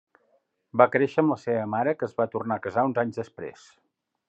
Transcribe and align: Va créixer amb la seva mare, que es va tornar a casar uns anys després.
Va 0.81 0.87
créixer 0.95 1.19
amb 1.23 1.33
la 1.33 1.37
seva 1.43 1.67
mare, 1.75 1.95
que 1.99 2.09
es 2.09 2.17
va 2.23 2.27
tornar 2.37 2.59
a 2.59 2.65
casar 2.67 2.89
uns 2.91 3.01
anys 3.05 3.21
després. 3.23 3.71